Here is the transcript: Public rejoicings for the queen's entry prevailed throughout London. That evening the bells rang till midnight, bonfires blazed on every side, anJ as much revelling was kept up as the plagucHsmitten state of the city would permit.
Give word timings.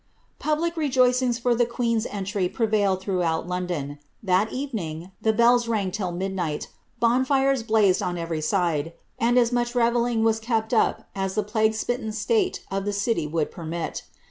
Public 0.39 0.77
rejoicings 0.77 1.37
for 1.37 1.53
the 1.53 1.67
queen's 1.67 2.07
entry 2.07 2.49
prevailed 2.49 3.01
throughout 3.01 3.47
London. 3.47 3.99
That 4.23 4.51
evening 4.51 5.11
the 5.21 5.31
bells 5.31 5.67
rang 5.67 5.91
till 5.91 6.11
midnight, 6.11 6.69
bonfires 6.99 7.61
blazed 7.61 8.01
on 8.01 8.17
every 8.17 8.41
side, 8.41 8.93
anJ 9.21 9.37
as 9.37 9.51
much 9.51 9.75
revelling 9.75 10.23
was 10.23 10.39
kept 10.39 10.73
up 10.73 11.07
as 11.13 11.35
the 11.35 11.43
plagucHsmitten 11.43 12.13
state 12.15 12.65
of 12.71 12.83
the 12.85 12.93
city 12.93 13.27
would 13.27 13.51
permit. 13.51 14.01